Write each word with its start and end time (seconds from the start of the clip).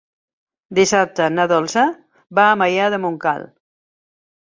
Dissabte 0.79 1.27
na 1.35 1.45
Dolça 1.53 1.85
va 2.41 2.49
a 2.49 2.59
Maià 2.65 2.91
de 2.97 3.03
Montcal. 3.07 3.51